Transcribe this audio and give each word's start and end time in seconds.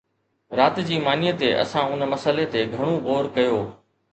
رات 0.57 0.79
جي 0.87 0.97
مانيءَ 1.07 1.33
تي 1.41 1.49
اسان 1.63 1.85
ان 1.91 2.01
مسئلي 2.13 2.45
تي 2.55 2.59
گهڻو 2.71 2.93
غور 3.05 3.25
ڪيو 3.35 3.57